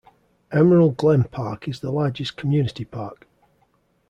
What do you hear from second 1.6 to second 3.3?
is the largest community park.